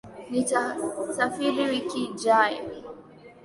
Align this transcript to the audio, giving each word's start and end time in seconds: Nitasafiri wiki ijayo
Nitasafiri 0.31 1.61
wiki 1.71 1.99
ijayo 2.07 2.63